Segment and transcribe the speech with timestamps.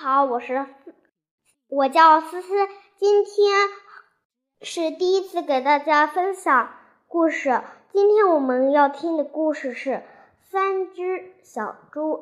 [0.00, 0.64] 好，我是
[1.68, 2.48] 我叫思思，
[2.98, 3.68] 今天
[4.60, 6.72] 是第一次给大家分享
[7.08, 7.64] 故事。
[7.92, 9.90] 今天我们要听的故事是
[10.52, 12.12] 《三只小猪》。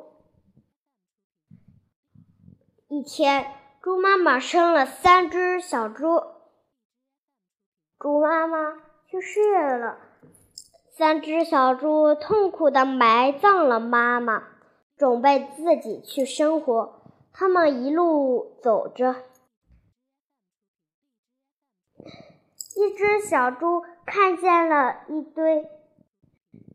[2.89, 3.53] 一天，
[3.83, 6.23] 猪妈妈生了三只小猪，
[7.99, 8.73] 猪妈妈
[9.11, 9.99] 去世了，
[10.97, 14.45] 三只小猪痛苦的埋葬了妈妈，
[14.97, 17.03] 准备自己去生活。
[17.39, 19.15] 他们一路走着，
[22.75, 25.69] 一只小猪看见了一堆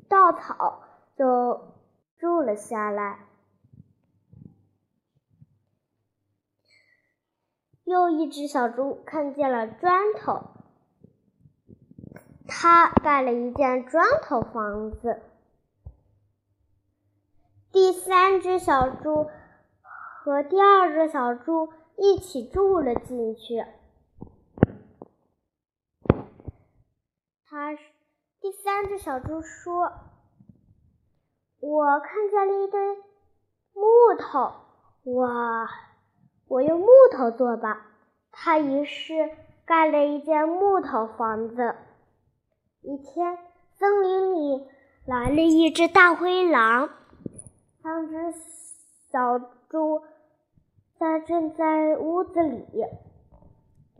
[0.07, 0.83] 稻草，
[1.15, 1.73] 就
[2.19, 3.25] 住了下来。
[7.83, 10.51] 又一只小猪看见了砖头，
[12.47, 15.23] 它盖了一间砖头房子。
[17.71, 19.31] 第三只小猪。
[20.23, 23.65] 和第二只小猪一起住了进去。
[27.47, 27.73] 他
[28.39, 29.91] 第三只小猪说
[31.59, 32.97] ：“我看见了一堆
[33.73, 33.81] 木
[34.19, 34.53] 头，
[35.03, 35.67] 我
[36.47, 37.87] 我用木头做吧。”
[38.29, 39.27] 他于是
[39.65, 41.75] 盖了一间木头房子。
[42.81, 43.39] 一天，
[43.79, 44.67] 森林里
[45.07, 46.91] 来了一只大灰狼，
[47.81, 48.35] 三只
[49.11, 50.03] 小猪。
[51.01, 52.85] 他正在屋子里，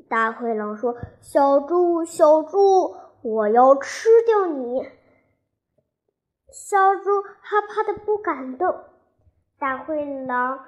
[0.08, 4.88] 大灰狼说：“小猪，小猪，我要吃掉你！”
[6.54, 8.84] 小猪害怕的不敢动。
[9.58, 10.64] 大灰狼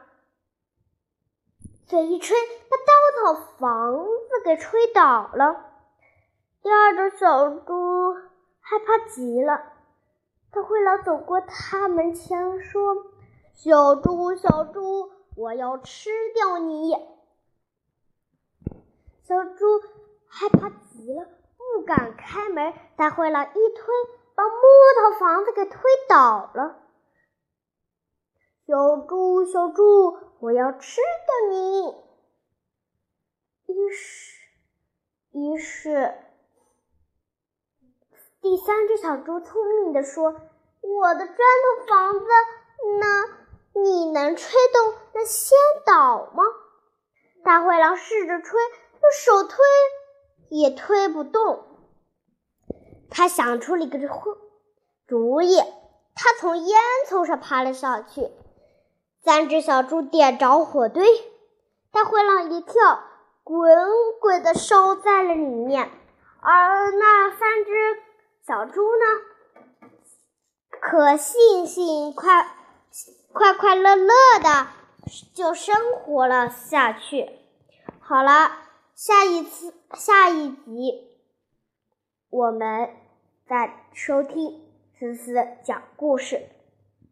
[1.86, 2.36] 嘴一吹，
[2.68, 5.68] 把稻草房子给吹倒了。
[6.64, 8.16] 第二只小猪
[8.59, 9.62] 害怕极了。
[10.52, 12.95] 大灰狼走过他门前说
[13.53, 16.94] ：“小猪，小猪。”我要吃掉你！
[19.23, 19.66] 小猪
[20.28, 22.73] 害怕极了，不敢开门。
[22.95, 23.96] 大灰狼一推，
[24.35, 24.52] 把木
[25.00, 26.84] 头房子给推倒了。
[28.68, 31.96] 小猪，小猪，我要吃掉你！
[33.74, 34.40] 于是，
[35.31, 36.13] 于是，
[38.41, 40.31] 第三只小猪聪明的说
[40.81, 42.25] ：“我的砖头房子
[43.00, 43.40] 呢？”
[43.75, 46.44] 你能吹动那仙岛吗？
[47.44, 49.57] 大灰狼试着吹，用手推
[50.50, 51.66] 也推不动。
[53.09, 54.00] 他想出了一个
[55.07, 55.59] 主意，
[56.16, 56.79] 他从烟
[57.09, 58.31] 囱上爬了上去。
[59.23, 61.05] 三只小猪点着火堆，
[61.91, 63.03] 大灰狼一跳，
[63.44, 63.75] 滚
[64.22, 65.91] 滚的烧在了里面。
[66.41, 67.72] 而那三只
[68.45, 69.90] 小猪呢，
[70.81, 72.57] 可悻悻快。
[73.34, 74.14] 快快乐乐
[74.44, 74.68] 的
[75.34, 77.32] 就生活了下去。
[78.00, 78.52] 好了，
[78.94, 81.18] 下一次下一集
[82.30, 82.92] 我们
[83.48, 84.62] 再收听
[85.00, 85.34] 思思
[85.64, 86.48] 讲故事。